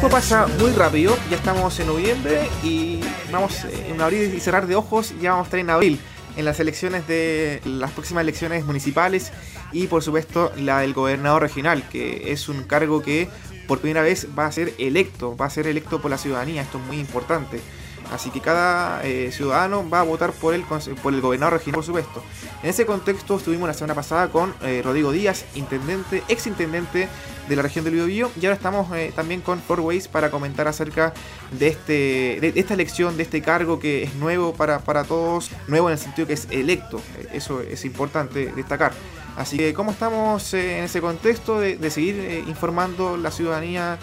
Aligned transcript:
tiempo 0.00 0.16
pasa 0.16 0.46
muy 0.60 0.70
rápido, 0.70 1.16
ya 1.28 1.34
estamos 1.34 1.80
en 1.80 1.88
noviembre 1.88 2.48
y 2.62 3.00
vamos 3.32 3.64
en 3.64 4.00
abrir 4.00 4.32
y 4.32 4.38
cerrar 4.38 4.68
de 4.68 4.76
ojos, 4.76 5.12
ya 5.20 5.32
vamos 5.32 5.46
a 5.46 5.48
estar 5.48 5.58
en 5.58 5.70
abril 5.70 5.98
en 6.36 6.44
las 6.44 6.60
elecciones 6.60 7.08
de 7.08 7.60
las 7.64 7.90
próximas 7.90 8.22
elecciones 8.22 8.64
municipales 8.64 9.32
y 9.72 9.88
por 9.88 10.04
supuesto 10.04 10.52
la 10.56 10.82
del 10.82 10.94
gobernador 10.94 11.42
regional, 11.42 11.82
que 11.88 12.30
es 12.30 12.48
un 12.48 12.62
cargo 12.62 13.02
que 13.02 13.28
por 13.66 13.80
primera 13.80 14.02
vez 14.02 14.28
va 14.38 14.46
a 14.46 14.52
ser 14.52 14.72
electo, 14.78 15.36
va 15.36 15.46
a 15.46 15.50
ser 15.50 15.66
electo 15.66 16.00
por 16.00 16.12
la 16.12 16.18
ciudadanía, 16.18 16.62
esto 16.62 16.78
es 16.78 16.84
muy 16.84 17.00
importante. 17.00 17.60
Así 18.12 18.30
que 18.30 18.40
cada 18.40 19.04
eh, 19.04 19.30
ciudadano 19.32 19.88
va 19.88 20.00
a 20.00 20.02
votar 20.02 20.32
por 20.32 20.54
el, 20.54 20.62
por 20.62 21.14
el 21.14 21.20
gobernador 21.20 21.54
regional, 21.54 21.76
por 21.76 21.84
supuesto. 21.84 22.22
En 22.62 22.70
ese 22.70 22.86
contexto 22.86 23.36
estuvimos 23.36 23.68
la 23.68 23.74
semana 23.74 23.94
pasada 23.94 24.28
con 24.28 24.54
eh, 24.62 24.80
Rodrigo 24.82 25.12
Díaz, 25.12 25.44
intendente, 25.54 26.22
ex 26.28 26.46
intendente 26.46 27.08
de 27.48 27.56
la 27.56 27.62
región 27.62 27.84
del 27.84 27.94
Biobío, 27.94 28.30
y 28.40 28.46
ahora 28.46 28.56
estamos 28.56 28.94
eh, 28.94 29.12
también 29.14 29.40
con 29.40 29.62
Ways 29.68 30.08
para 30.08 30.30
comentar 30.30 30.68
acerca 30.68 31.14
de, 31.52 31.68
este, 31.68 32.38
de, 32.40 32.52
esta 32.56 32.74
elección, 32.74 33.16
de 33.16 33.22
este 33.22 33.40
cargo 33.42 33.78
que 33.78 34.02
es 34.02 34.14
nuevo 34.14 34.52
para, 34.52 34.80
para 34.80 35.04
todos, 35.04 35.50
nuevo 35.66 35.88
en 35.88 35.94
el 35.94 35.98
sentido 35.98 36.26
que 36.26 36.34
es 36.34 36.46
electo, 36.50 37.00
eso 37.32 37.60
es 37.60 37.84
importante 37.84 38.52
destacar. 38.54 38.92
Así 39.36 39.56
que, 39.56 39.72
¿cómo 39.72 39.92
estamos 39.92 40.52
en 40.52 40.84
ese 40.84 41.00
contexto 41.00 41.60
de, 41.60 41.76
de 41.76 41.90
seguir 41.90 42.44
informando 42.48 43.16
la 43.16 43.30
ciudadanía? 43.30 43.98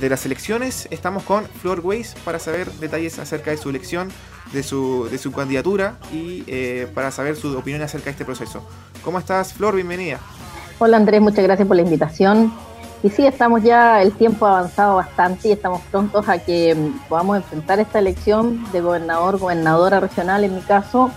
De 0.00 0.08
las 0.08 0.24
elecciones. 0.26 0.88
Estamos 0.90 1.22
con 1.22 1.44
Flor 1.44 1.80
Weiss 1.82 2.14
para 2.24 2.38
saber 2.38 2.70
detalles 2.72 3.18
acerca 3.18 3.50
de 3.50 3.56
su 3.56 3.70
elección, 3.70 4.08
de 4.52 4.62
su, 4.62 5.08
de 5.10 5.18
su 5.18 5.32
candidatura 5.32 5.96
y 6.12 6.44
eh, 6.46 6.88
para 6.94 7.10
saber 7.10 7.36
su 7.36 7.56
opinión 7.56 7.82
acerca 7.82 8.06
de 8.06 8.10
este 8.12 8.24
proceso. 8.24 8.62
¿Cómo 9.04 9.18
estás, 9.18 9.54
Flor? 9.54 9.74
Bienvenida. 9.74 10.18
Hola, 10.78 10.96
Andrés, 10.98 11.20
muchas 11.20 11.44
gracias 11.44 11.66
por 11.66 11.76
la 11.76 11.82
invitación. 11.82 12.52
Y 13.02 13.10
sí, 13.10 13.26
estamos 13.26 13.62
ya, 13.62 14.02
el 14.02 14.12
tiempo 14.12 14.46
ha 14.46 14.58
avanzado 14.58 14.96
bastante 14.96 15.48
y 15.48 15.52
estamos 15.52 15.80
prontos 15.90 16.28
a 16.28 16.38
que 16.38 16.74
mm, 16.74 17.08
podamos 17.08 17.36
enfrentar 17.36 17.78
esta 17.78 17.98
elección 17.98 18.70
de 18.72 18.80
gobernador, 18.80 19.38
gobernadora 19.38 20.00
regional 20.00 20.44
en 20.44 20.54
mi 20.54 20.60
caso, 20.62 21.10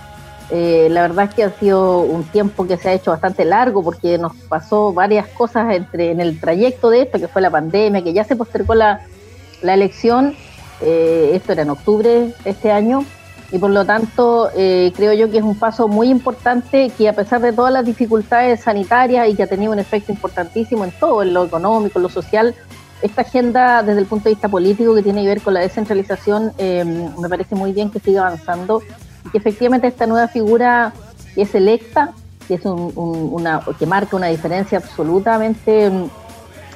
eh, 0.52 0.88
la 0.90 1.02
verdad 1.02 1.26
es 1.26 1.36
que 1.36 1.44
ha 1.44 1.52
sido 1.52 2.00
un 2.00 2.24
tiempo 2.24 2.66
que 2.66 2.78
se 2.78 2.90
ha 2.90 2.94
hecho 2.94 3.12
bastante 3.12 3.46
largo 3.46 3.84
porque 3.84 4.18
nos 4.18 4.36
pasó 4.36 4.92
varias 4.94 5.28
cosas 5.28 5.76
entre 5.76 6.12
en 6.12 6.20
el 6.20 6.40
trayecto 6.40 6.90
de 6.90 7.04
esto, 7.04 7.20
que 7.20 7.28
fue 7.28 7.42
la 7.42 7.52
pandemia, 7.52 8.04
que 8.04 8.14
ya 8.14 8.24
se 8.24 8.36
postergó 8.36 8.74
la, 8.74 9.02
la 9.62 9.76
elección, 9.76 10.36
eh, 10.82 11.32
esto 11.34 11.52
era 11.52 11.62
en 11.62 11.70
octubre 11.70 12.34
de 12.44 12.50
este 12.50 12.72
año, 12.72 13.06
y 13.52 13.60
por 13.60 13.70
lo 13.70 13.86
tanto 13.86 14.50
eh, 14.56 14.92
creo 14.96 15.14
yo 15.14 15.30
que 15.30 15.38
es 15.38 15.44
un 15.44 15.58
paso 15.58 15.88
muy 15.88 16.10
importante 16.10 16.92
que 16.98 17.10
a 17.10 17.14
pesar 17.14 17.42
de 17.42 17.54
todas 17.54 17.74
las 17.74 17.86
dificultades 17.86 18.62
sanitarias 18.62 19.30
y 19.30 19.36
que 19.36 19.44
ha 19.44 19.48
tenido 19.48 19.72
un 19.72 19.80
efecto 19.80 20.12
importantísimo 20.12 20.84
en 20.84 20.92
todo, 20.92 21.22
en 21.22 21.34
lo 21.34 21.46
económico, 21.46 22.00
en 22.00 22.04
lo 22.04 22.10
social, 22.10 22.56
esta 23.04 23.22
agenda 23.22 23.84
desde 23.84 24.02
el 24.02 24.08
punto 24.08 24.26
de 24.26 24.32
vista 24.32 24.50
político 24.50 24.96
que 24.96 25.04
tiene 25.04 25.22
que 25.22 25.28
ver 25.28 25.42
con 25.42 25.54
la 25.54 25.62
descentralización, 25.62 26.54
me 26.58 27.30
parece 27.30 27.56
muy 27.56 27.72
bien 27.72 27.90
que 27.90 28.00
siga 28.00 28.28
avanzando 28.28 28.82
que 29.32 29.38
efectivamente 29.38 29.88
esta 29.88 30.08
nueva 30.08 30.28
figura 30.28 30.94
es 31.36 31.54
electa, 31.56 32.14
que, 32.48 32.56
es 32.56 32.62
una, 32.66 33.62
que 33.78 33.86
marca 33.86 34.16
una 34.16 34.28
diferencia 34.28 34.80
absolutamente 34.80 35.86
en, 35.86 36.10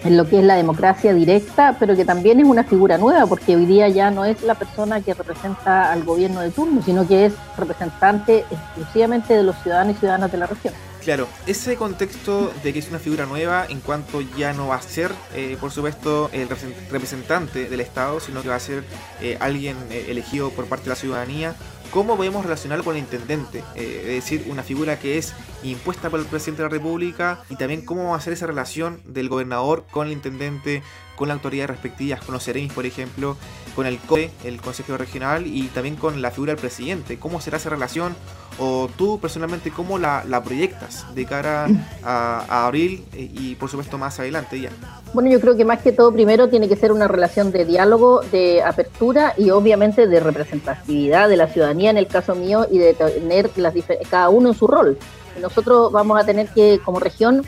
lo 0.05 0.27
que 0.27 0.39
es 0.39 0.45
la 0.45 0.55
democracia 0.55 1.13
directa, 1.13 1.77
pero 1.79 1.95
que 1.95 2.03
también 2.03 2.39
es 2.39 2.45
una 2.45 2.65
figura 2.65 2.97
nueva, 2.97 3.25
porque 3.25 3.55
hoy 3.55 3.65
día 3.65 3.87
ya 3.87 4.11
no 4.11 4.25
es 4.25 4.43
la 4.43 4.55
persona 4.55 4.99
que 4.99 5.13
representa 5.13 5.93
al 5.93 6.03
gobierno 6.03 6.41
de 6.41 6.51
turno, 6.51 6.81
sino 6.83 7.07
que 7.07 7.27
es 7.27 7.33
representante 7.57 8.45
exclusivamente 8.51 9.33
de 9.33 9.43
los 9.43 9.55
ciudadanos 9.63 9.95
y 9.95 9.99
ciudadanas 9.99 10.31
de 10.31 10.37
la 10.37 10.45
región. 10.47 10.73
Claro, 11.03 11.27
ese 11.47 11.75
contexto 11.75 12.53
de 12.63 12.71
que 12.71 12.79
es 12.79 12.89
una 12.89 12.97
figura 12.97 13.25
nueva 13.25 13.65
en 13.67 13.81
cuanto 13.81 14.21
ya 14.21 14.53
no 14.53 14.67
va 14.67 14.75
a 14.75 14.81
ser, 14.81 15.11
eh, 15.35 15.57
por 15.59 15.71
supuesto, 15.71 16.29
el 16.31 16.47
representante 16.47 17.69
del 17.69 17.81
Estado, 17.81 18.21
sino 18.21 18.41
que 18.41 18.47
va 18.47 18.55
a 18.55 18.61
ser 18.61 18.85
eh, 19.21 19.37
alguien 19.41 19.75
eh, 19.89 20.05
elegido 20.07 20.49
por 20.51 20.65
parte 20.65 20.85
de 20.85 20.89
la 20.91 20.95
ciudadanía, 20.95 21.55
cómo 21.93 22.17
podemos 22.17 22.43
relacionar 22.43 22.83
con 22.83 22.95
el 22.95 23.03
intendente, 23.03 23.63
eh, 23.75 23.99
es 24.01 24.23
decir, 24.23 24.47
una 24.49 24.63
figura 24.63 24.97
que 24.97 25.19
es 25.19 25.33
impuesta 25.61 26.09
por 26.09 26.19
el 26.19 26.25
presidente 26.25 26.63
de 26.63 26.69
la 26.69 26.73
República 26.73 27.43
y 27.49 27.55
también 27.55 27.85
cómo 27.85 28.09
va 28.09 28.17
a 28.17 28.19
ser 28.21 28.33
esa 28.33 28.47
relación 28.47 28.99
del 29.05 29.29
gobernador 29.29 29.85
con 29.91 30.07
el 30.07 30.13
intendente, 30.13 30.81
con 31.15 31.27
las 31.27 31.35
autoridades 31.35 31.69
respectivas, 31.69 32.21
con 32.21 32.33
los 32.33 32.43
CEREMIS, 32.43 32.73
por 32.73 32.87
ejemplo, 32.87 33.37
con 33.75 33.85
el 33.85 33.99
COE, 33.99 34.31
el 34.43 34.59
Consejo 34.59 34.97
Regional, 34.97 35.45
y 35.45 35.67
también 35.67 35.95
con 35.95 36.23
la 36.23 36.31
figura 36.31 36.53
del 36.53 36.59
presidente. 36.59 37.19
¿Cómo 37.19 37.39
será 37.39 37.57
esa 37.57 37.69
relación? 37.69 38.15
O 38.57 38.89
tú 38.97 39.19
personalmente, 39.19 39.69
¿cómo 39.69 39.99
la, 39.99 40.23
proyectas 40.43 41.13
de 41.13 41.25
cara 41.27 41.67
a, 42.03 42.65
abril 42.65 43.05
eh, 43.13 43.29
y 43.31 43.55
por 43.55 43.69
supuesto 43.69 43.99
más 43.99 44.19
adelante 44.19 44.59
ya? 44.59 44.71
Bueno, 45.13 45.29
yo 45.29 45.39
creo 45.39 45.55
que 45.55 45.63
más 45.63 45.79
que 45.81 45.91
todo, 45.91 46.11
primero 46.11 46.49
tiene 46.49 46.67
que 46.67 46.75
ser 46.75 46.91
una 46.91 47.07
relación 47.07 47.51
de 47.51 47.65
diálogo, 47.65 48.21
de 48.31 48.63
apertura 48.63 49.35
y 49.37 49.51
obviamente 49.51 50.07
de 50.07 50.19
representatividad 50.19 51.29
de 51.29 51.37
la 51.37 51.47
ciudadanía 51.47 51.91
en 51.91 51.97
el 51.97 52.07
caso 52.07 52.33
mío 52.33 52.65
y 52.69 52.79
de 52.79 52.95
tener 52.95 53.51
las 53.57 53.75
cada 54.09 54.29
uno 54.29 54.49
en 54.49 54.55
su 54.55 54.65
rol. 54.65 54.97
Nosotros 55.39 55.91
vamos 55.91 56.19
a 56.19 56.25
tener 56.25 56.47
que, 56.47 56.79
como 56.83 56.99
región, 56.99 57.43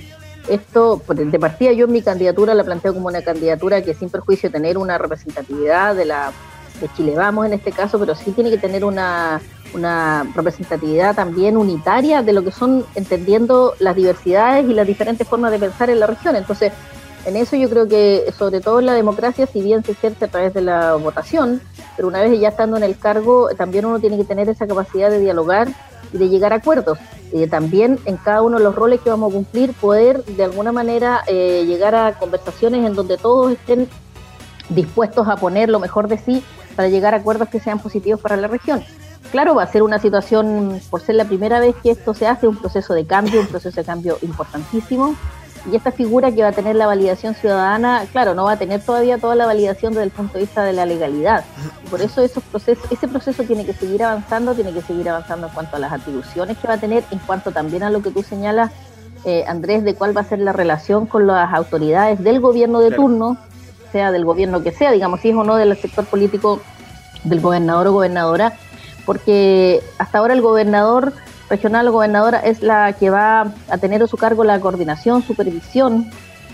esto, 0.48 1.02
de 1.08 1.40
partida 1.40 1.72
yo 1.72 1.86
en 1.86 1.92
mi 1.92 2.04
candidatura 2.04 2.54
la 2.54 2.64
planteo 2.64 2.94
como 2.94 3.08
una 3.08 3.24
candidatura 3.24 3.82
que 3.82 3.96
sin 3.96 4.12
perjuicio 4.12 4.52
tener 4.52 4.78
una 4.78 5.00
representatividad 5.00 5.96
de 5.96 6.06
la 6.06 6.32
de 6.80 6.90
Chile 6.96 7.16
Vamos 7.16 7.46
en 7.46 7.54
este 7.54 7.72
caso, 7.72 7.98
pero 7.98 8.16
sí 8.16 8.32
tiene 8.32 8.50
que 8.50 8.58
tener 8.58 8.84
una, 8.84 9.42
una 9.74 10.28
representatividad 10.36 11.16
también 11.16 11.58
unitaria 11.58 12.22
de 12.22 12.34
lo 12.34 12.44
que 12.44 12.52
son 12.52 12.86
entendiendo 12.96 13.74
las 13.80 13.96
diversidades 13.96 14.70
y 14.70 14.74
las 14.74 14.86
diferentes 14.86 15.28
formas 15.28 15.52
de 15.52 15.60
pensar 15.60 15.90
en 15.90 16.00
la 16.00 16.08
región. 16.08 16.36
Entonces, 16.36 16.74
en 17.26 17.36
eso 17.36 17.56
yo 17.56 17.70
creo 17.70 17.88
que, 17.88 18.32
sobre 18.38 18.62
todo 18.62 18.80
en 18.80 18.86
la 18.86 18.94
democracia, 18.94 19.48
si 19.48 19.62
bien 19.62 19.84
se 19.84 19.94
ejerce 19.94 20.26
a 20.26 20.28
través 20.28 20.54
de 20.54 20.62
la 20.62 20.96
votación, 20.96 21.62
pero 21.96 22.08
una 22.08 22.22
vez 22.22 22.40
ya 22.40 22.50
estando 22.50 22.78
en 22.78 22.84
el 22.84 22.98
cargo, 22.98 23.50
también 23.58 23.86
uno 23.86 24.00
tiene 24.00 24.18
que 24.18 24.26
tener 24.26 24.48
esa 24.50 24.68
capacidad 24.68 25.10
de 25.10 25.20
dialogar 25.20 25.68
y 26.14 26.18
de 26.18 26.30
llegar 26.30 26.54
a 26.54 26.58
acuerdos. 26.58 27.00
Y 27.34 27.48
también 27.48 28.00
en 28.06 28.18
cada 28.18 28.42
uno 28.42 28.58
de 28.58 28.64
los 28.64 28.76
roles 28.76 29.02
que 29.02 29.10
vamos 29.10 29.32
a 29.32 29.36
cumplir, 29.36 29.74
poder 29.74 30.24
de 30.24 30.44
alguna 30.44 30.72
manera 30.72 31.24
eh, 31.28 31.66
llegar 31.66 31.96
a 31.96 32.14
conversaciones 32.18 32.86
en 32.86 32.96
donde 32.96 33.18
todos 33.18 33.52
estén 33.52 33.90
dispuestos 34.70 35.28
a 35.28 35.36
poner 35.36 35.70
lo 35.70 35.80
mejor 35.80 36.08
de 36.08 36.18
sí 36.18 36.44
para 36.76 36.90
llegar 36.90 37.14
a 37.14 37.18
acuerdos 37.18 37.50
que 37.50 37.60
sean 37.60 37.80
positivos 37.80 38.22
para 38.22 38.38
la 38.38 38.48
región. 38.48 38.84
Claro, 39.32 39.56
va 39.56 39.64
a 39.64 39.68
ser 39.68 39.82
una 39.82 40.00
situación, 40.00 40.80
por 40.90 41.02
ser 41.02 41.16
la 41.16 41.26
primera 41.26 41.60
vez 41.60 41.76
que 41.82 41.92
esto 41.92 42.14
se 42.14 42.28
hace, 42.28 42.48
un 42.48 42.58
proceso 42.58 42.94
de 42.94 43.06
cambio, 43.06 43.42
un 43.42 43.48
proceso 43.48 43.82
de 43.82 43.86
cambio 43.86 44.18
importantísimo, 44.22 45.16
y 45.72 45.76
esta 45.76 45.92
figura 45.92 46.32
que 46.32 46.44
va 46.44 46.50
a 46.50 46.52
tener 46.52 46.76
la 46.76 46.88
validación 46.88 47.34
ciudadana, 47.34 48.06
claro, 48.12 48.36
no 48.36 48.46
va 48.46 48.54
a 48.54 48.58
tener 48.58 48.82
todavía 48.82 49.18
toda 49.18 49.36
la 49.36 49.46
validación 49.46 49.94
desde 49.94 50.06
el 50.06 50.12
punto 50.12 50.34
de 50.34 50.42
vista 50.42 50.64
de 50.64 50.74
la 50.74 50.86
legalidad. 50.86 51.44
por 51.90 52.02
eso 52.02 52.22
esos 52.22 52.44
procesos, 52.44 52.92
ese 52.92 53.08
proceso 53.08 53.44
tiene 53.44 53.66
que 53.66 53.74
seguir 53.74 54.04
avanzando, 54.04 54.54
tiene 54.54 54.74
que 54.74 54.82
seguir 54.82 55.10
avanzando 55.10 55.48
en 55.48 55.54
cuanto 55.54 55.76
a 55.76 55.80
las 55.80 55.92
atribuciones 55.92 56.58
que 56.58 56.68
va 56.68 56.76
a 56.76 56.78
tener, 56.80 57.04
en 57.12 57.20
cuanto 57.20 57.52
también 57.52 57.84
a 57.84 57.90
lo 57.90 58.02
que 58.02 58.12
tú 58.12 58.22
señalas, 58.22 58.72
eh, 59.26 59.44
Andrés, 59.48 59.84
de 59.84 59.96
cuál 59.96 60.16
va 60.16 60.22
a 60.22 60.26
ser 60.26 60.40
la 60.40 60.54
relación 60.54 61.08
con 61.08 61.26
las 61.26 61.52
autoridades 61.52 62.24
del 62.24 62.40
gobierno 62.40 62.80
de 62.80 62.92
turno, 62.92 63.38
sea 63.92 64.12
del 64.12 64.26
gobierno 64.26 64.62
que 64.62 64.72
sea, 64.72 64.92
digamos, 64.92 65.22
si 65.22 65.30
es 65.30 65.36
o 65.36 65.44
no 65.44 65.56
del 65.56 65.76
sector 65.78 66.06
político 66.06 66.62
del 67.24 67.42
gobernador 67.42 67.88
o 67.88 67.94
gobernadora, 67.94 68.54
porque 69.06 69.82
hasta 69.98 70.20
ahora 70.20 70.34
el 70.34 70.42
gobernador 70.42 71.14
regional 71.50 71.92
gobernadora 71.92 72.40
es 72.40 72.62
la 72.62 72.94
que 72.94 73.10
va 73.10 73.54
a 73.70 73.78
tener 73.78 74.02
a 74.04 74.08
su 74.08 74.18
cargo 74.18 74.44
la 74.44 74.60
coordinación, 74.60 75.22
supervisión 75.22 76.10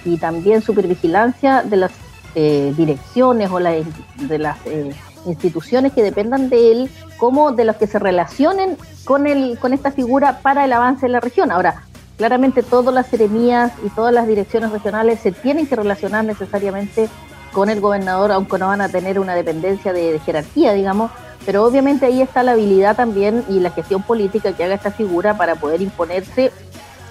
y 0.05 0.17
también 0.17 0.61
supervigilancia 0.61 1.63
de 1.63 1.77
las 1.77 1.91
eh, 2.35 2.73
direcciones 2.77 3.49
o 3.51 3.59
de 3.59 4.39
las 4.39 4.57
eh, 4.65 4.91
instituciones 5.25 5.93
que 5.93 6.03
dependan 6.03 6.49
de 6.49 6.71
él, 6.71 6.89
como 7.17 7.51
de 7.51 7.65
los 7.65 7.75
que 7.75 7.87
se 7.87 7.99
relacionen 7.99 8.77
con, 9.05 9.27
el, 9.27 9.57
con 9.59 9.73
esta 9.73 9.91
figura 9.91 10.39
para 10.41 10.65
el 10.65 10.73
avance 10.73 11.05
de 11.05 11.11
la 11.11 11.19
región. 11.19 11.51
Ahora, 11.51 11.83
claramente 12.17 12.63
todas 12.63 12.93
las 12.93 13.07
seremías 13.07 13.71
y 13.85 13.89
todas 13.89 14.13
las 14.13 14.27
direcciones 14.27 14.71
regionales 14.71 15.19
se 15.19 15.31
tienen 15.31 15.67
que 15.67 15.75
relacionar 15.75 16.25
necesariamente 16.25 17.09
con 17.51 17.69
el 17.69 17.81
gobernador, 17.81 18.31
aunque 18.31 18.57
no 18.57 18.67
van 18.67 18.81
a 18.81 18.89
tener 18.89 19.19
una 19.19 19.35
dependencia 19.35 19.91
de 19.93 20.19
jerarquía, 20.19 20.73
digamos, 20.73 21.11
pero 21.45 21.63
obviamente 21.65 22.05
ahí 22.05 22.21
está 22.21 22.43
la 22.43 22.51
habilidad 22.51 22.95
también 22.95 23.43
y 23.49 23.59
la 23.59 23.71
gestión 23.71 24.03
política 24.03 24.53
que 24.53 24.63
haga 24.63 24.75
esta 24.75 24.91
figura 24.91 25.37
para 25.37 25.55
poder 25.55 25.81
imponerse, 25.81 26.51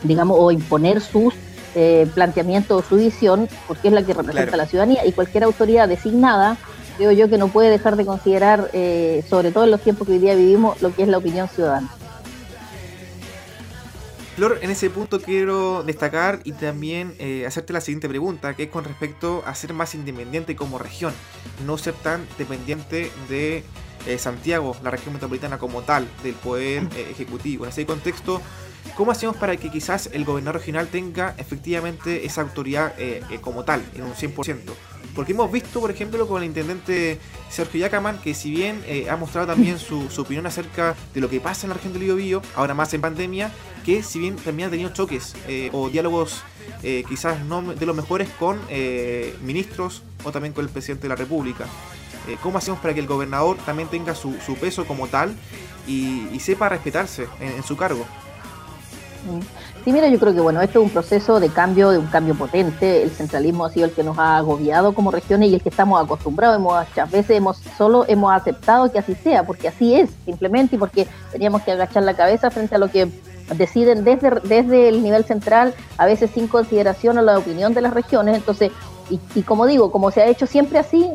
digamos, 0.03 0.37
o 0.41 0.51
imponer 0.51 1.01
sus 1.01 1.35
eh, 1.75 2.09
planteamientos 2.15 2.85
o 2.85 2.89
su 2.89 2.97
visión, 2.97 3.49
porque 3.67 3.89
es 3.89 3.95
la 3.95 4.03
que 4.03 4.15
representa 4.15 4.55
a 4.55 4.57
la 4.57 4.67
ciudadanía 4.67 5.07
y 5.07 5.13
cualquier 5.13 5.45
autoridad 5.45 5.89
designada, 5.89 6.57
creo 6.97 7.13
yo 7.13 7.31
que 7.31 7.39
no 7.39 7.49
puede 7.49 7.71
dejar 7.71 7.97
de 7.97 8.05
considerar, 8.05 8.71
eh, 8.73 9.25
sobre 9.29 9.53
todo 9.53 9.65
en 9.65 9.71
los 9.71 9.81
tiempos 9.81 10.07
que 10.07 10.15
hoy 10.15 10.19
día 10.19 10.35
vivimos, 10.35 10.81
lo 10.83 10.95
que 10.95 11.03
es 11.03 11.09
la 11.09 11.19
opinión 11.19 11.49
ciudadana. 11.49 11.89
Flor, 14.37 14.59
en 14.63 14.71
ese 14.71 14.91
punto 14.91 15.21
quiero 15.21 15.83
destacar 15.83 16.41
y 16.45 16.53
también 16.53 17.15
eh, 17.19 17.45
hacerte 17.47 17.73
la 17.73 17.81
siguiente 17.81 18.09
pregunta, 18.09 18.55
que 18.55 18.65
es 18.65 18.71
con 18.71 18.85
respecto 18.85 19.43
a 19.45 19.55
ser 19.55 19.75
más 19.75 19.95
independiente 19.95 20.57
como 20.57 20.79
región, 20.79 21.13
no 21.67 21.77
ser 21.79 21.95
tan 21.95 22.27
dependiente 22.39 23.11
de 23.29 23.65
eh, 24.07 24.19
Santiago, 24.19 24.77
la 24.83 24.91
región 24.91 25.15
metropolitana 25.15 25.59
como 25.59 25.83
tal, 25.83 26.09
del 26.23 26.35
poder 26.35 26.85
eh, 26.97 27.09
ejecutivo. 27.11 27.65
En 27.65 27.71
ese 27.71 27.87
contexto, 27.87 28.41
¿cómo 28.97 29.13
hacemos 29.13 29.37
para 29.37 29.57
que 29.57 29.71
quizás 29.71 30.11
el 30.13 30.25
gobernador 30.25 30.61
regional 30.61 30.89
tenga 30.89 31.35
efectivamente 31.39 32.27
esa 32.27 32.43
autoridad 32.43 32.95
eh, 32.99 33.23
como 33.41 33.65
tal, 33.65 33.83
en 33.95 34.03
un 34.03 34.15
100%? 34.15 34.73
Porque 35.15 35.33
hemos 35.33 35.51
visto, 35.51 35.81
por 35.81 35.91
ejemplo, 35.91 36.27
con 36.29 36.43
el 36.43 36.49
intendente 36.49 37.19
Sergio 37.49 37.81
Yacaman, 37.81 38.19
que 38.21 38.35
si 38.35 38.51
bien 38.51 38.83
eh, 38.87 39.09
ha 39.11 39.17
mostrado 39.17 39.49
también 39.49 39.79
su, 39.79 40.09
opinión 40.19 40.47
acerca 40.47 40.95
de 41.15 41.21
lo 41.21 41.29
que 41.29 41.41
pasa 41.41 41.67
en 41.67 41.71
la 41.71 41.75
región 41.75 41.93
del 41.93 42.03
Biobío, 42.03 42.43
ahora 42.55 42.75
más 42.75 42.95
en 42.95 43.01
pandemia, 43.01 43.51
que 43.85 44.03
si 44.03 44.19
bien 44.19 44.37
también 44.37 44.69
ha 44.69 44.71
tenido 44.71 44.91
choques 44.91 45.35
eh, 45.49 45.71
o 45.73 45.89
diálogos 45.91 46.43
eh, 46.83 47.05
quizás 47.09 47.45
no 47.45 47.63
de 47.63 47.87
los 47.87 47.97
mejores 47.97 48.29
con 48.39 48.59
ministros 49.43 50.03
o 50.25 50.31
también 50.31 50.53
con 50.53 50.65
el 50.65 50.71
presidente 50.71 51.03
de 51.03 51.09
la 51.09 51.17
República. 51.17 51.67
¿Cómo 52.43 52.59
hacemos 52.59 52.81
para 52.81 52.95
que 52.95 53.01
el 53.01 53.07
gobernador 53.07 53.57
también 53.65 53.89
tenga 53.89 54.15
su, 54.15 54.35
peso 54.61 54.87
como 54.87 55.09
tal 55.09 55.35
y, 55.87 56.39
sepa 56.41 56.69
respetarse 56.69 57.27
en 57.41 57.63
su 57.63 57.77
cargo? 57.77 58.05
Sí, 59.85 59.93
mira, 59.93 60.09
yo 60.09 60.19
creo 60.19 60.35
que 60.35 60.41
bueno, 60.41 60.61
esto 60.61 60.81
es 60.81 60.85
un 60.85 60.91
proceso 60.91 61.41
de 61.41 61.49
cambio, 61.49 61.91
de 61.91 61.99
un 61.99 62.07
cambio 62.07 62.35
potente. 62.35 63.03
El 63.03 63.11
centralismo 63.11 63.65
ha 63.65 63.71
sido 63.71 63.87
el 63.87 63.93
que 63.93 64.03
nos 64.03 64.19
ha 64.19 64.37
agobiado 64.37 64.93
como 64.93 65.11
regiones 65.11 65.51
y 65.51 65.55
el 65.55 65.63
que 65.63 65.71
estamos 65.71 66.03
acostumbrados. 66.03 66.57
Hemos, 66.57 66.87
muchas 66.87 67.11
veces 67.11 67.37
hemos 67.37 67.57
solo 67.79 68.05
hemos 68.07 68.33
aceptado 68.33 68.93
que 68.93 68.99
así 68.99 69.15
sea, 69.15 69.45
porque 69.45 69.69
así 69.69 69.95
es, 69.95 70.11
simplemente, 70.27 70.77
y 70.77 70.79
porque 70.79 71.09
teníamos 71.33 71.63
que 71.63 71.73
agachar 71.73 72.03
la 72.03 72.15
cabeza 72.15 72.51
frente 72.51 72.75
a 72.75 72.79
lo 72.79 72.91
que 72.91 73.09
deciden 73.57 74.05
desde, 74.05 74.31
desde 74.45 74.89
el 74.89 75.03
nivel 75.03 75.25
central, 75.25 75.75
a 75.97 76.05
veces 76.05 76.31
sin 76.31 76.47
consideración 76.47 77.17
a 77.17 77.23
la 77.23 77.39
opinión 77.39 77.73
de 77.73 77.81
las 77.81 77.95
regiones. 77.95 78.37
Entonces, 78.37 78.71
y, 79.35 79.43
como 79.43 79.67
digo, 79.67 79.91
como 79.91 80.11
se 80.11 80.23
ha 80.23 80.27
hecho 80.27 80.47
siempre 80.47 80.79
así, 80.79 81.11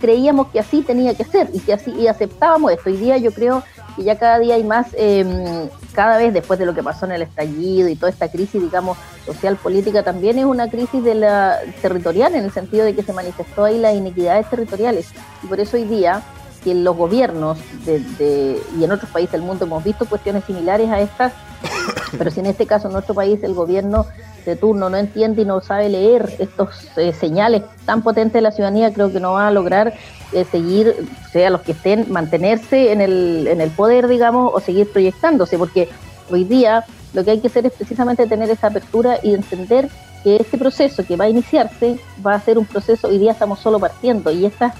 creíamos 0.00 0.48
que 0.48 0.60
así 0.60 0.82
tenía 0.82 1.14
que 1.14 1.24
ser 1.24 1.50
y 1.52 1.60
que 1.60 1.72
así 1.72 1.90
y 1.92 2.06
aceptábamos 2.06 2.72
esto. 2.72 2.90
Hoy 2.90 2.96
día 2.96 3.16
yo 3.16 3.32
creo 3.32 3.62
que 3.96 4.04
ya 4.04 4.18
cada 4.18 4.38
día 4.38 4.54
hay 4.54 4.64
más, 4.64 4.88
em, 4.94 5.68
cada 5.92 6.16
vez 6.18 6.32
después 6.32 6.58
de 6.58 6.66
lo 6.66 6.74
que 6.74 6.82
pasó 6.82 7.06
en 7.06 7.12
el 7.12 7.22
estallido 7.22 7.88
y 7.88 7.96
toda 7.96 8.10
esta 8.10 8.28
crisis, 8.28 8.60
digamos, 8.60 8.96
social 9.26 9.56
política, 9.56 10.02
también 10.02 10.38
es 10.38 10.44
una 10.44 10.70
crisis 10.70 11.02
de 11.02 11.14
la 11.14 11.58
territorial 11.82 12.34
en 12.34 12.44
el 12.44 12.52
sentido 12.52 12.84
de 12.84 12.94
que 12.94 13.02
se 13.02 13.12
manifestó 13.12 13.64
ahí 13.64 13.78
las 13.78 13.94
inequidades 13.94 14.48
territoriales 14.48 15.08
y 15.42 15.46
por 15.46 15.60
eso 15.60 15.76
hoy 15.76 15.84
día 15.84 16.22
que 16.62 16.74
los 16.74 16.96
gobiernos 16.96 17.58
de, 17.84 18.60
y 18.78 18.84
en 18.84 18.92
otros 18.92 19.10
países 19.10 19.32
del 19.32 19.42
mundo 19.42 19.64
hemos 19.64 19.82
visto 19.82 20.06
cuestiones 20.06 20.44
similares 20.44 20.88
a 20.90 21.00
estas, 21.00 21.32
pero 22.18 22.30
si 22.30 22.40
en 22.40 22.46
este 22.46 22.66
caso 22.66 22.88
en 22.88 22.92
nuestro 22.92 23.14
país 23.14 23.42
el 23.42 23.54
gobierno 23.54 24.06
de 24.44 24.56
turno 24.56 24.88
no 24.88 24.96
entiende 24.96 25.42
y 25.42 25.44
no 25.44 25.60
sabe 25.60 25.88
leer 25.88 26.34
estos 26.38 26.88
eh, 26.96 27.12
señales 27.12 27.62
tan 27.84 28.02
potentes 28.02 28.34
de 28.34 28.40
la 28.40 28.52
ciudadanía, 28.52 28.92
creo 28.92 29.12
que 29.12 29.20
no 29.20 29.34
va 29.34 29.48
a 29.48 29.50
lograr 29.50 29.94
eh, 30.32 30.44
seguir, 30.50 30.94
sea 31.32 31.50
los 31.50 31.62
que 31.62 31.72
estén, 31.72 32.10
mantenerse 32.10 32.92
en 32.92 33.00
el, 33.00 33.46
en 33.46 33.60
el 33.60 33.70
poder, 33.70 34.08
digamos, 34.08 34.52
o 34.54 34.60
seguir 34.60 34.90
proyectándose, 34.90 35.58
porque 35.58 35.88
hoy 36.30 36.44
día 36.44 36.84
lo 37.12 37.24
que 37.24 37.32
hay 37.32 37.40
que 37.40 37.48
hacer 37.48 37.66
es 37.66 37.72
precisamente 37.72 38.26
tener 38.26 38.48
esa 38.50 38.68
apertura 38.68 39.18
y 39.22 39.34
entender 39.34 39.88
que 40.22 40.36
este 40.36 40.58
proceso 40.58 41.04
que 41.04 41.16
va 41.16 41.24
a 41.24 41.28
iniciarse 41.28 41.98
va 42.24 42.34
a 42.34 42.40
ser 42.40 42.58
un 42.58 42.66
proceso, 42.66 43.08
hoy 43.08 43.18
día 43.18 43.32
estamos 43.32 43.58
solo 43.58 43.78
partiendo, 43.78 44.30
y 44.30 44.46
esta 44.46 44.74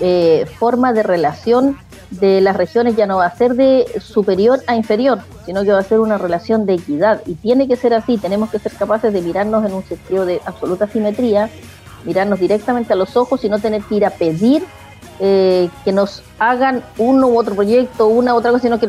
eh, 0.00 0.46
forma 0.58 0.92
de 0.92 1.02
relación 1.02 1.78
de 2.10 2.40
las 2.40 2.56
regiones 2.56 2.96
ya 2.96 3.06
no 3.06 3.18
va 3.18 3.26
a 3.26 3.36
ser 3.36 3.54
de 3.54 3.86
superior 4.00 4.60
a 4.66 4.76
inferior, 4.76 5.20
sino 5.46 5.62
que 5.62 5.72
va 5.72 5.78
a 5.78 5.84
ser 5.84 6.00
una 6.00 6.18
relación 6.18 6.66
de 6.66 6.74
equidad. 6.74 7.22
Y 7.26 7.34
tiene 7.34 7.66
que 7.66 7.76
ser 7.76 7.94
así, 7.94 8.18
tenemos 8.18 8.50
que 8.50 8.58
ser 8.58 8.72
capaces 8.72 9.12
de 9.12 9.20
mirarnos 9.20 9.64
en 9.64 9.72
un 9.74 9.84
sentido 9.84 10.26
de 10.26 10.40
absoluta 10.44 10.86
simetría, 10.86 11.50
mirarnos 12.04 12.38
directamente 12.38 12.92
a 12.92 12.96
los 12.96 13.16
ojos 13.16 13.44
y 13.44 13.48
no 13.48 13.58
tener 13.58 13.82
que 13.82 13.96
ir 13.96 14.04
a 14.04 14.10
pedir 14.10 14.64
eh, 15.20 15.68
que 15.84 15.92
nos 15.92 16.22
hagan 16.38 16.82
uno 16.98 17.28
u 17.28 17.38
otro 17.38 17.54
proyecto, 17.54 18.08
una 18.08 18.34
u 18.34 18.38
otra 18.38 18.50
cosa, 18.50 18.62
sino 18.62 18.78
que 18.78 18.88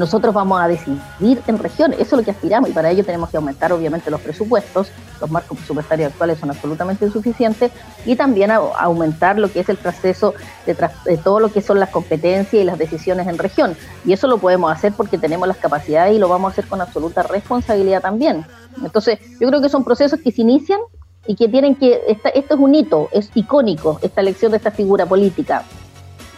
nosotros 0.00 0.34
vamos 0.34 0.60
a 0.60 0.66
decidir 0.66 1.42
en 1.46 1.58
regiones, 1.58 2.00
eso 2.00 2.16
es 2.16 2.20
lo 2.20 2.24
que 2.24 2.30
aspiramos 2.30 2.70
y 2.70 2.72
para 2.72 2.90
ello 2.90 3.04
tenemos 3.04 3.28
que 3.30 3.36
aumentar 3.36 3.72
obviamente 3.72 4.10
los 4.10 4.20
presupuestos, 4.20 4.88
los 5.20 5.30
marcos 5.30 5.58
presupuestarios 5.58 6.10
actuales 6.10 6.38
son 6.40 6.50
absolutamente 6.50 7.04
insuficientes 7.04 7.70
y 8.06 8.16
también 8.16 8.50
aumentar 8.50 9.38
lo 9.38 9.52
que 9.52 9.60
es 9.60 9.68
el 9.68 9.76
proceso 9.76 10.34
de, 10.64 10.74
de, 11.04 11.16
todo 11.18 11.38
lo 11.38 11.52
que 11.52 11.60
son 11.60 11.78
las 11.78 11.90
competencias 11.90 12.62
y 12.62 12.64
las 12.64 12.78
decisiones 12.78 13.28
en 13.28 13.36
región. 13.36 13.76
Y 14.04 14.14
eso 14.14 14.26
lo 14.26 14.38
podemos 14.38 14.72
hacer 14.72 14.94
porque 14.96 15.18
tenemos 15.18 15.46
las 15.46 15.58
capacidades 15.58 16.16
y 16.16 16.18
lo 16.18 16.28
vamos 16.28 16.48
a 16.48 16.52
hacer 16.52 16.66
con 16.66 16.80
absoluta 16.80 17.22
responsabilidad 17.22 18.00
también. 18.00 18.46
Entonces, 18.82 19.18
yo 19.38 19.48
creo 19.48 19.60
que 19.60 19.68
son 19.68 19.84
procesos 19.84 20.18
que 20.20 20.32
se 20.32 20.40
inician 20.40 20.80
y 21.26 21.36
que 21.36 21.46
tienen 21.48 21.76
que, 21.76 22.00
esto 22.08 22.54
es 22.54 22.60
un 22.60 22.74
hito, 22.74 23.08
es 23.12 23.30
icónico, 23.34 23.98
esta 24.02 24.22
elección 24.22 24.50
de 24.52 24.56
esta 24.56 24.70
figura 24.70 25.04
política 25.04 25.62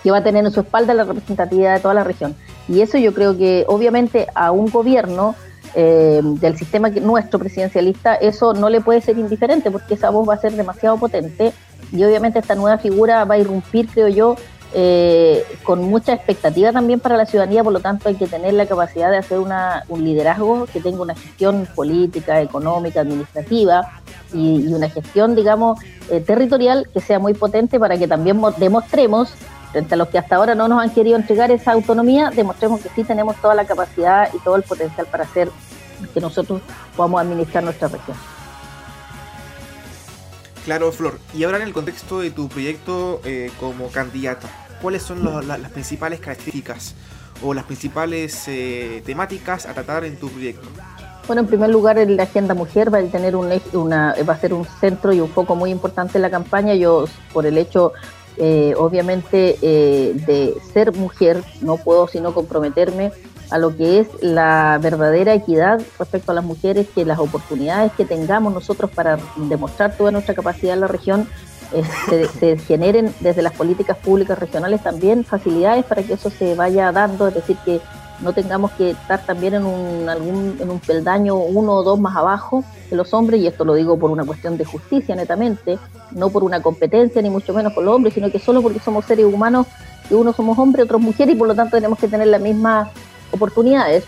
que 0.02 0.10
va 0.10 0.18
a 0.18 0.24
tener 0.24 0.44
en 0.44 0.50
su 0.50 0.60
espalda 0.60 0.94
la 0.94 1.04
representatividad 1.04 1.74
de 1.74 1.80
toda 1.80 1.94
la 1.94 2.04
región. 2.04 2.34
Y 2.68 2.80
eso 2.80 2.98
yo 2.98 3.12
creo 3.12 3.36
que 3.36 3.64
obviamente 3.68 4.26
a 4.34 4.52
un 4.52 4.70
gobierno 4.70 5.34
eh, 5.74 6.20
del 6.22 6.56
sistema 6.56 6.90
nuestro 6.90 7.38
presidencialista, 7.38 8.14
eso 8.14 8.52
no 8.52 8.68
le 8.68 8.80
puede 8.80 9.00
ser 9.00 9.18
indiferente 9.18 9.70
porque 9.70 9.94
esa 9.94 10.10
voz 10.10 10.28
va 10.28 10.34
a 10.34 10.38
ser 10.38 10.52
demasiado 10.52 10.96
potente. 10.98 11.52
Y 11.92 12.04
obviamente 12.04 12.38
esta 12.38 12.54
nueva 12.54 12.78
figura 12.78 13.24
va 13.24 13.34
a 13.34 13.38
irrumpir, 13.38 13.88
creo 13.88 14.08
yo, 14.08 14.36
eh, 14.74 15.44
con 15.64 15.82
mucha 15.82 16.14
expectativa 16.14 16.72
también 16.72 16.98
para 16.98 17.18
la 17.18 17.26
ciudadanía, 17.26 17.62
por 17.62 17.74
lo 17.74 17.80
tanto 17.80 18.08
hay 18.08 18.14
que 18.14 18.26
tener 18.26 18.54
la 18.54 18.64
capacidad 18.64 19.10
de 19.10 19.18
hacer 19.18 19.38
una, 19.38 19.84
un 19.88 20.02
liderazgo 20.02 20.66
que 20.72 20.80
tenga 20.80 21.02
una 21.02 21.14
gestión 21.14 21.68
política, 21.74 22.40
económica, 22.40 23.00
administrativa 23.02 24.00
y, 24.32 24.72
una 24.72 24.88
gestión, 24.88 25.34
digamos, 25.34 25.78
eh, 26.10 26.20
territorial 26.20 26.88
que 26.92 27.00
sea 27.00 27.18
muy 27.18 27.34
potente 27.34 27.78
para 27.78 27.98
que 27.98 28.08
también 28.08 28.40
demostremos 28.56 29.34
frente 29.72 29.94
a 29.94 29.96
los 29.96 30.08
que 30.08 30.18
hasta 30.18 30.36
ahora 30.36 30.54
no 30.54 30.68
nos 30.68 30.80
han 30.80 30.90
querido 30.90 31.16
entregar 31.16 31.50
esa 31.50 31.72
autonomía, 31.72 32.30
demostremos 32.30 32.80
que 32.80 32.90
sí 32.90 33.04
tenemos 33.04 33.36
toda 33.36 33.54
la 33.54 33.64
capacidad 33.64 34.28
y 34.32 34.38
todo 34.40 34.56
el 34.56 34.62
potencial 34.62 35.06
para 35.06 35.24
hacer 35.24 35.50
que 36.12 36.20
nosotros 36.20 36.60
podamos 36.96 37.20
administrar 37.20 37.64
nuestra 37.64 37.88
región. 37.88 38.16
Claro, 40.64 40.92
Flor. 40.92 41.18
Y 41.34 41.42
ahora 41.44 41.56
en 41.56 41.64
el 41.64 41.72
contexto 41.72 42.20
de 42.20 42.30
tu 42.30 42.48
proyecto 42.48 43.20
eh, 43.24 43.50
como 43.58 43.88
candidata, 43.88 44.48
¿cuáles 44.80 45.02
son 45.02 45.24
las 45.46 45.70
principales 45.70 46.20
características 46.20 46.94
o 47.42 47.54
las 47.54 47.64
principales 47.64 48.44
eh, 48.46 49.02
temáticas 49.04 49.66
a 49.66 49.74
tratar 49.74 50.04
en 50.04 50.16
tu 50.16 50.28
proyecto? 50.28 50.68
Bueno, 51.26 51.42
en 51.42 51.48
primer 51.48 51.70
lugar, 51.70 51.96
la 52.08 52.24
agenda 52.24 52.54
mujer 52.54 52.92
va 52.92 52.98
a 52.98 53.02
tener 53.04 53.36
un, 53.36 53.48
una, 53.72 54.14
va 54.28 54.34
a 54.34 54.38
ser 54.38 54.52
un 54.52 54.64
centro 54.80 55.12
y 55.12 55.20
un 55.20 55.28
foco 55.28 55.54
muy 55.54 55.70
importante 55.70 56.18
en 56.18 56.22
la 56.22 56.30
campaña. 56.30 56.74
Yo, 56.74 57.06
por 57.32 57.46
el 57.46 57.58
hecho 57.58 57.92
eh, 58.44 58.74
obviamente 58.76 59.56
eh, 59.62 60.14
de 60.26 60.56
ser 60.72 60.92
mujer, 60.92 61.44
no 61.60 61.76
puedo 61.76 62.08
sino 62.08 62.34
comprometerme 62.34 63.12
a 63.50 63.58
lo 63.58 63.76
que 63.76 64.00
es 64.00 64.08
la 64.20 64.80
verdadera 64.82 65.32
equidad 65.32 65.80
respecto 65.96 66.32
a 66.32 66.34
las 66.34 66.42
mujeres, 66.42 66.88
que 66.92 67.04
las 67.04 67.20
oportunidades 67.20 67.92
que 67.92 68.04
tengamos 68.04 68.52
nosotros 68.52 68.90
para 68.90 69.20
demostrar 69.36 69.96
toda 69.96 70.10
nuestra 70.10 70.34
capacidad 70.34 70.74
en 70.74 70.80
la 70.80 70.88
región 70.88 71.28
eh, 71.72 72.26
se, 72.40 72.58
generen 72.66 73.14
desde 73.20 73.42
las 73.42 73.52
políticas 73.52 73.96
públicas 73.98 74.36
regionales 74.36 74.82
también 74.82 75.24
facilidades 75.24 75.84
para 75.84 76.02
que 76.02 76.14
eso 76.14 76.28
se 76.28 76.56
vaya 76.56 76.90
dando, 76.90 77.28
es 77.28 77.34
decir, 77.34 77.56
que 77.64 77.80
no 78.22 78.32
tengamos 78.32 78.70
que 78.72 78.90
estar 78.90 79.24
también 79.26 79.54
en 79.54 79.66
un, 79.66 80.08
algún, 80.08 80.56
en 80.60 80.70
un 80.70 80.78
peldaño 80.78 81.36
uno 81.36 81.74
o 81.74 81.82
dos 81.82 81.98
más 81.98 82.16
abajo 82.16 82.64
que 82.88 82.96
los 82.96 83.12
hombres, 83.12 83.40
y 83.40 83.46
esto 83.46 83.64
lo 83.64 83.74
digo 83.74 83.98
por 83.98 84.10
una 84.10 84.24
cuestión 84.24 84.56
de 84.56 84.64
justicia 84.64 85.14
netamente, 85.14 85.78
no 86.12 86.30
por 86.30 86.44
una 86.44 86.62
competencia 86.62 87.20
ni 87.20 87.30
mucho 87.30 87.52
menos 87.52 87.72
con 87.74 87.84
los 87.84 87.94
hombres, 87.94 88.14
sino 88.14 88.30
que 88.30 88.38
solo 88.38 88.62
porque 88.62 88.78
somos 88.78 89.04
seres 89.04 89.26
humanos, 89.26 89.66
que 90.08 90.14
unos 90.14 90.36
somos 90.36 90.58
hombres, 90.58 90.84
otros 90.84 91.00
mujeres, 91.00 91.34
y 91.34 91.38
por 91.38 91.48
lo 91.48 91.54
tanto 91.54 91.76
tenemos 91.76 91.98
que 91.98 92.08
tener 92.08 92.28
las 92.28 92.40
mismas 92.40 92.88
oportunidades, 93.32 94.04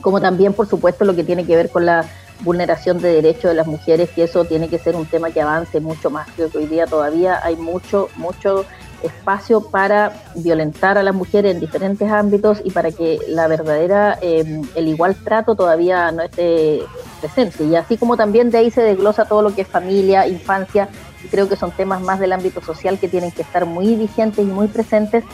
como 0.00 0.20
también, 0.20 0.52
por 0.52 0.66
supuesto, 0.66 1.04
lo 1.04 1.14
que 1.14 1.24
tiene 1.24 1.44
que 1.44 1.56
ver 1.56 1.70
con 1.70 1.86
la 1.86 2.04
vulneración 2.42 2.98
de 2.98 3.12
derechos 3.12 3.50
de 3.50 3.54
las 3.54 3.66
mujeres, 3.66 4.10
que 4.10 4.24
eso 4.24 4.44
tiene 4.44 4.68
que 4.68 4.78
ser 4.78 4.96
un 4.96 5.06
tema 5.06 5.30
que 5.30 5.42
avance 5.42 5.78
mucho 5.80 6.10
más. 6.10 6.26
Creo 6.34 6.50
que 6.50 6.58
hoy 6.58 6.66
día 6.66 6.86
todavía 6.86 7.38
hay 7.44 7.56
mucho, 7.56 8.08
mucho 8.16 8.64
espacio 9.02 9.60
para 9.60 10.12
violentar 10.34 10.98
a 10.98 11.02
las 11.02 11.14
mujeres 11.14 11.54
en 11.54 11.60
diferentes 11.60 12.10
ámbitos 12.10 12.60
y 12.64 12.70
para 12.70 12.90
que 12.92 13.18
la 13.28 13.46
verdadera, 13.46 14.18
eh, 14.20 14.62
el 14.74 14.88
igual 14.88 15.14
trato 15.16 15.54
todavía 15.54 16.10
no 16.12 16.22
esté 16.22 16.82
presente. 17.20 17.64
Y 17.64 17.76
así 17.76 17.96
como 17.96 18.16
también 18.16 18.50
de 18.50 18.58
ahí 18.58 18.70
se 18.70 18.82
desglosa 18.82 19.24
todo 19.24 19.42
lo 19.42 19.54
que 19.54 19.62
es 19.62 19.68
familia, 19.68 20.26
infancia, 20.26 20.88
y 21.24 21.28
creo 21.28 21.48
que 21.48 21.56
son 21.56 21.70
temas 21.72 22.00
más 22.00 22.18
del 22.18 22.32
ámbito 22.32 22.60
social 22.60 22.98
que 22.98 23.08
tienen 23.08 23.32
que 23.32 23.42
estar 23.42 23.66
muy 23.66 23.94
vigentes 23.94 24.44
y 24.44 24.48
muy 24.48 24.68
presentes 24.68 25.24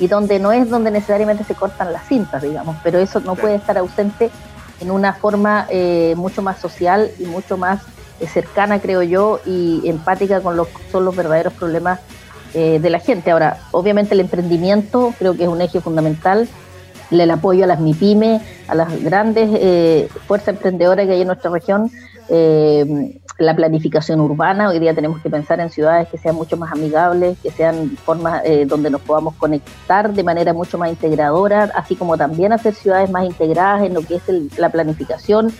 y 0.00 0.06
donde 0.06 0.38
no 0.38 0.52
es 0.52 0.68
donde 0.68 0.90
necesariamente 0.90 1.44
se 1.44 1.54
cortan 1.54 1.92
las 1.92 2.06
cintas, 2.06 2.42
digamos, 2.42 2.76
pero 2.82 2.98
eso 2.98 3.20
no 3.20 3.34
puede 3.34 3.56
estar 3.56 3.76
ausente 3.78 4.30
en 4.80 4.90
una 4.90 5.12
forma 5.12 5.66
eh, 5.70 6.14
mucho 6.16 6.42
más 6.42 6.58
social 6.58 7.10
y 7.18 7.24
mucho 7.24 7.56
más 7.56 7.82
eh, 8.20 8.26
cercana, 8.26 8.80
creo 8.80 9.02
yo, 9.02 9.40
y 9.44 9.82
empática 9.88 10.40
con 10.40 10.56
los 10.56 10.68
son 10.92 11.04
los 11.04 11.16
verdaderos 11.16 11.52
problemas 11.52 12.00
eh, 12.54 12.78
de 12.80 12.90
la 12.90 12.98
gente. 12.98 13.30
Ahora, 13.30 13.58
obviamente 13.72 14.14
el 14.14 14.20
emprendimiento 14.20 15.12
creo 15.18 15.36
que 15.36 15.44
es 15.44 15.48
un 15.48 15.60
eje 15.60 15.80
fundamental, 15.80 16.48
el 17.10 17.30
apoyo 17.30 17.64
a 17.64 17.66
las 17.66 17.80
MIPYME, 17.80 18.40
a 18.68 18.74
las 18.74 19.02
grandes 19.02 19.48
eh, 19.52 20.08
fuerzas 20.26 20.48
emprendedoras 20.48 21.06
que 21.06 21.12
hay 21.12 21.20
en 21.22 21.26
nuestra 21.26 21.50
región, 21.50 21.90
eh, 22.28 23.18
la 23.38 23.54
planificación 23.54 24.20
urbana, 24.20 24.68
hoy 24.68 24.78
día 24.78 24.94
tenemos 24.94 25.22
que 25.22 25.30
pensar 25.30 25.60
en 25.60 25.70
ciudades 25.70 26.08
que 26.08 26.18
sean 26.18 26.34
mucho 26.34 26.56
más 26.56 26.72
amigables, 26.72 27.38
que 27.38 27.52
sean 27.52 27.96
formas 28.04 28.42
donde 28.66 28.90
nos 28.90 29.00
podamos 29.02 29.34
conectar 29.36 30.12
de 30.12 30.24
manera 30.24 30.52
mucho 30.52 30.76
más 30.76 30.90
integradora, 30.90 31.70
así 31.76 31.94
como 31.94 32.18
también 32.18 32.52
hacer 32.52 32.74
ciudades 32.74 33.10
más 33.10 33.24
integradas 33.24 33.84
en 33.84 33.94
lo 33.94 34.02
que 34.02 34.16
es 34.16 34.58
la 34.58 34.70
planificación 34.70 35.52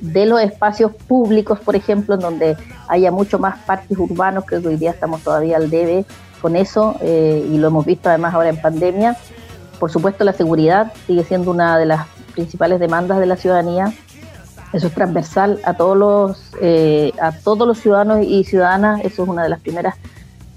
de 0.00 0.26
los 0.26 0.40
espacios 0.40 0.92
públicos, 0.94 1.60
por 1.60 1.76
ejemplo, 1.76 2.14
en 2.14 2.20
donde 2.20 2.56
haya 2.88 3.10
mucho 3.10 3.38
más 3.38 3.58
parques 3.60 3.98
urbanos, 3.98 4.44
creo 4.46 4.62
que 4.62 4.68
hoy 4.68 4.76
día 4.76 4.90
estamos 4.90 5.22
todavía 5.22 5.56
al 5.56 5.70
debe 5.70 6.04
con 6.40 6.56
eso 6.56 6.96
eh, 7.00 7.46
y 7.50 7.58
lo 7.58 7.68
hemos 7.68 7.84
visto 7.84 8.08
además 8.08 8.34
ahora 8.34 8.48
en 8.48 8.60
pandemia. 8.60 9.16
Por 9.78 9.90
supuesto, 9.90 10.24
la 10.24 10.32
seguridad 10.32 10.92
sigue 11.06 11.24
siendo 11.24 11.50
una 11.50 11.78
de 11.78 11.86
las 11.86 12.06
principales 12.34 12.80
demandas 12.80 13.18
de 13.18 13.26
la 13.26 13.36
ciudadanía. 13.36 13.92
Eso 14.72 14.86
es 14.86 14.94
transversal 14.94 15.60
a 15.64 15.74
todos 15.74 15.96
los 15.96 16.52
eh, 16.60 17.12
a 17.20 17.32
todos 17.32 17.66
los 17.66 17.78
ciudadanos 17.78 18.24
y 18.24 18.44
ciudadanas. 18.44 19.00
Eso 19.04 19.24
es 19.24 19.28
una 19.28 19.42
de 19.42 19.48
las 19.48 19.60
primeras 19.60 19.96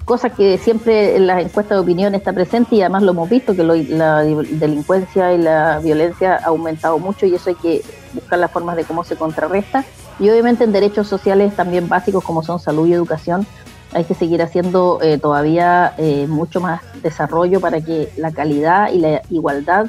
cosa 0.05 0.29
que 0.29 0.57
siempre 0.57 1.15
en 1.15 1.27
las 1.27 1.41
encuestas 1.41 1.77
de 1.77 1.81
opinión 1.81 2.15
está 2.15 2.33
presente 2.33 2.75
y 2.75 2.81
además 2.81 3.03
lo 3.03 3.12
hemos 3.12 3.29
visto 3.29 3.55
que 3.55 3.63
la 3.63 4.24
delincuencia 4.24 5.33
y 5.33 5.38
la 5.38 5.79
violencia 5.79 6.36
ha 6.36 6.48
aumentado 6.48 7.00
mucho 7.00 7.25
y 7.25 7.36
eso 7.36 7.50
hay 7.50 7.55
que 7.55 7.81
buscar 8.13 8.39
las 8.39 8.51
formas 8.51 8.75
de 8.75 8.83
cómo 8.83 9.03
se 9.03 9.15
contrarresta 9.15 9.86
y 10.19 10.29
obviamente 10.29 10.63
en 10.63 10.72
derechos 10.72 11.07
sociales 11.07 11.55
también 11.55 11.88
básicos 11.88 12.24
como 12.24 12.43
son 12.43 12.60
salud 12.60 12.88
y 12.88 12.93
educación 12.93 13.48
hay 13.93 14.05
que 14.05 14.13
seguir 14.13 14.41
haciendo 14.41 15.00
eh, 15.01 15.17
todavía 15.17 15.93
eh, 15.98 16.27
mucho 16.27 16.60
más 16.60 16.81
desarrollo 17.01 17.60
para 17.62 17.81
que 17.81 18.12
la 18.17 18.31
calidad 18.31 18.91
y 18.91 19.00
la 19.00 19.22
igualdad 19.29 19.88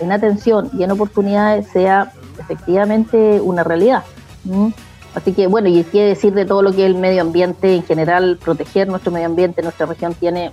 en 0.00 0.12
atención 0.12 0.70
y 0.78 0.82
en 0.82 0.90
oportunidades 0.90 1.66
sea 1.68 2.12
efectivamente 2.38 3.40
una 3.40 3.64
realidad. 3.64 4.04
Así 5.14 5.32
que 5.32 5.46
bueno, 5.46 5.68
y 5.68 5.82
quiere 5.84 6.08
decir 6.08 6.32
de 6.34 6.44
todo 6.44 6.62
lo 6.62 6.72
que 6.72 6.84
es 6.84 6.86
el 6.86 6.94
medio 6.94 7.22
ambiente 7.22 7.74
en 7.74 7.82
general, 7.82 8.38
proteger 8.42 8.88
nuestro 8.88 9.10
medio 9.10 9.26
ambiente, 9.26 9.62
nuestra 9.62 9.86
región 9.86 10.14
tiene 10.14 10.52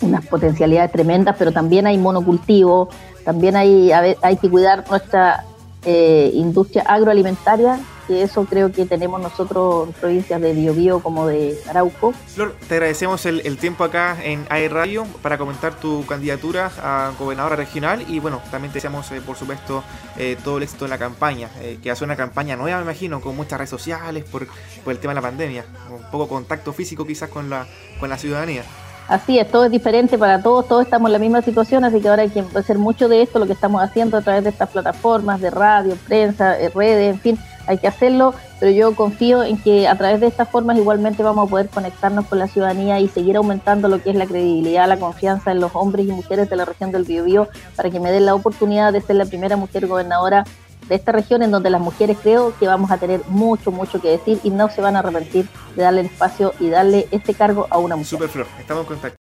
unas 0.00 0.26
potencialidades 0.26 0.90
tremendas, 0.90 1.36
pero 1.38 1.52
también 1.52 1.86
hay 1.86 1.96
monocultivo, 1.96 2.88
también 3.24 3.56
hay, 3.56 3.92
hay 3.92 4.36
que 4.36 4.50
cuidar 4.50 4.84
nuestra 4.90 5.44
eh, 5.84 6.30
industria 6.34 6.82
agroalimentaria, 6.82 7.78
que 8.06 8.22
eso 8.22 8.44
creo 8.44 8.72
que 8.72 8.86
tenemos 8.86 9.20
nosotros 9.20 9.88
provincias 10.00 10.40
de 10.40 10.52
Biobío 10.52 11.00
como 11.00 11.26
de 11.26 11.58
Arauco. 11.68 12.12
Flor, 12.12 12.54
te 12.68 12.74
agradecemos 12.74 13.26
el, 13.26 13.56
tiempo 13.58 13.84
acá 13.84 14.18
en 14.22 14.46
AE 14.50 14.68
Radio 14.68 15.06
para 15.22 15.38
comentar 15.38 15.74
tu 15.74 16.04
candidatura 16.06 16.70
a 16.82 17.12
gobernadora 17.18 17.56
regional 17.56 18.04
y 18.08 18.18
bueno, 18.18 18.42
también 18.50 18.72
te 18.72 18.76
deseamos 18.76 19.10
eh, 19.12 19.20
por 19.20 19.36
supuesto 19.36 19.82
eh, 20.16 20.36
todo 20.42 20.58
el 20.58 20.64
éxito 20.64 20.84
en 20.84 20.90
la 20.90 20.98
campaña, 20.98 21.48
que 21.82 21.90
hace 21.90 22.04
una 22.04 22.16
campaña 22.16 22.56
nueva 22.56 22.78
me 22.78 22.84
imagino, 22.84 23.20
con 23.20 23.36
muchas 23.36 23.58
redes 23.58 23.70
sociales 23.70 24.24
por, 24.24 24.46
por 24.82 24.92
el 24.92 24.98
tema 24.98 25.12
de 25.12 25.16
la 25.16 25.22
pandemia, 25.22 25.64
un 25.90 26.10
poco 26.10 26.28
contacto 26.28 26.72
físico 26.72 27.06
quizás 27.06 27.30
con 27.30 27.48
la, 27.48 27.66
con 28.00 28.08
la 28.08 28.18
ciudadanía. 28.18 28.64
Así 29.06 29.38
es, 29.38 29.50
todo 29.50 29.66
es 29.66 29.70
diferente 29.70 30.16
para 30.16 30.42
todos, 30.42 30.66
todos 30.66 30.84
estamos 30.84 31.08
en 31.08 31.12
la 31.12 31.18
misma 31.18 31.42
situación, 31.42 31.84
así 31.84 32.00
que 32.00 32.08
ahora 32.08 32.22
hay 32.22 32.30
que 32.30 32.42
hacer 32.54 32.78
mucho 32.78 33.08
de 33.08 33.20
esto, 33.20 33.38
lo 33.38 33.46
que 33.46 33.52
estamos 33.52 33.82
haciendo 33.82 34.16
a 34.16 34.22
través 34.22 34.44
de 34.44 34.50
estas 34.50 34.70
plataformas 34.70 35.42
de 35.42 35.50
radio, 35.50 35.94
prensa, 36.06 36.58
eh, 36.58 36.70
redes, 36.70 37.14
en 37.14 37.20
fin, 37.20 37.38
hay 37.66 37.78
que 37.78 37.86
hacerlo, 37.86 38.34
pero 38.60 38.72
yo 38.72 38.94
confío 38.94 39.42
en 39.42 39.58
que 39.58 39.88
a 39.88 39.96
través 39.96 40.20
de 40.20 40.26
estas 40.26 40.48
formas 40.48 40.78
igualmente 40.78 41.22
vamos 41.22 41.46
a 41.46 41.50
poder 41.50 41.68
conectarnos 41.68 42.26
con 42.26 42.38
la 42.38 42.46
ciudadanía 42.46 42.98
y 43.00 43.08
seguir 43.08 43.36
aumentando 43.36 43.88
lo 43.88 44.02
que 44.02 44.10
es 44.10 44.16
la 44.16 44.26
credibilidad, 44.26 44.88
la 44.88 44.98
confianza 44.98 45.50
en 45.52 45.60
los 45.60 45.74
hombres 45.74 46.06
y 46.06 46.12
mujeres 46.12 46.48
de 46.48 46.56
la 46.56 46.64
región 46.64 46.90
del 46.90 47.04
Biobío 47.04 47.48
para 47.76 47.90
que 47.90 48.00
me 48.00 48.10
den 48.10 48.26
la 48.26 48.34
oportunidad 48.34 48.92
de 48.92 49.00
ser 49.00 49.16
la 49.16 49.26
primera 49.26 49.56
mujer 49.56 49.86
gobernadora 49.86 50.44
de 50.88 50.94
esta 50.94 51.12
región 51.12 51.42
en 51.42 51.50
donde 51.50 51.70
las 51.70 51.80
mujeres 51.80 52.18
creo 52.22 52.54
que 52.58 52.66
vamos 52.66 52.90
a 52.90 52.98
tener 52.98 53.22
mucho, 53.28 53.70
mucho 53.70 54.00
que 54.00 54.08
decir 54.08 54.40
y 54.44 54.50
no 54.50 54.68
se 54.68 54.80
van 54.80 54.96
a 54.96 55.00
arrepentir 55.00 55.46
de 55.76 55.82
darle 55.82 56.00
el 56.00 56.06
espacio 56.06 56.52
y 56.60 56.68
darle 56.68 57.08
este 57.10 57.34
cargo 57.34 57.66
a 57.70 57.78
una 57.78 57.96
mujer. 57.96 58.10
Super 58.10 58.28
Flor, 58.28 58.46
estamos 58.58 58.82
en 58.82 58.88
contacto. 58.88 59.23